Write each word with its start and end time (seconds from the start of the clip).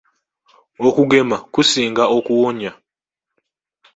Okugema 0.87 1.35
kusinga 1.53 2.03
okuwonya. 2.17 2.71